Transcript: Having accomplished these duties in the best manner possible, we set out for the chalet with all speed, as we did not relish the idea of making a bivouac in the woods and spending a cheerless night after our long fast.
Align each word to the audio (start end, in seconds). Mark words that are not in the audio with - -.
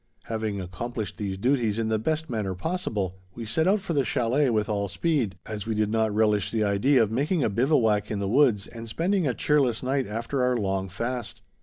Having 0.23 0.59
accomplished 0.59 1.17
these 1.17 1.37
duties 1.37 1.77
in 1.77 1.89
the 1.89 1.99
best 1.99 2.27
manner 2.27 2.55
possible, 2.55 3.19
we 3.35 3.45
set 3.45 3.67
out 3.67 3.81
for 3.81 3.93
the 3.93 4.03
chalet 4.03 4.49
with 4.49 4.67
all 4.67 4.87
speed, 4.87 5.37
as 5.45 5.67
we 5.67 5.75
did 5.75 5.91
not 5.91 6.11
relish 6.11 6.49
the 6.49 6.63
idea 6.63 7.03
of 7.03 7.11
making 7.11 7.43
a 7.43 7.51
bivouac 7.51 8.09
in 8.09 8.17
the 8.17 8.27
woods 8.27 8.65
and 8.65 8.89
spending 8.89 9.27
a 9.27 9.35
cheerless 9.35 9.83
night 9.83 10.07
after 10.07 10.41
our 10.41 10.57
long 10.57 10.89
fast. 10.89 11.43